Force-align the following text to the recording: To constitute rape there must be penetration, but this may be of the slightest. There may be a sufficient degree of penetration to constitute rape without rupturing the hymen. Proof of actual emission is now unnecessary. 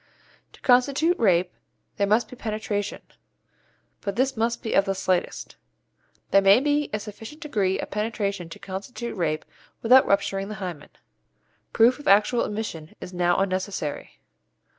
To 0.53 0.61
constitute 0.61 1.15
rape 1.19 1.53
there 1.97 2.07
must 2.07 2.27
be 2.27 2.35
penetration, 2.35 3.03
but 3.99 4.15
this 4.15 4.35
may 4.35 4.49
be 4.59 4.73
of 4.73 4.85
the 4.85 4.95
slightest. 4.95 5.57
There 6.31 6.41
may 6.41 6.59
be 6.59 6.89
a 6.91 6.99
sufficient 6.99 7.39
degree 7.41 7.79
of 7.79 7.91
penetration 7.91 8.49
to 8.49 8.57
constitute 8.57 9.15
rape 9.15 9.45
without 9.83 10.07
rupturing 10.07 10.47
the 10.47 10.55
hymen. 10.55 10.89
Proof 11.71 11.99
of 11.99 12.07
actual 12.07 12.45
emission 12.45 12.95
is 12.99 13.13
now 13.13 13.37
unnecessary. 13.37 14.19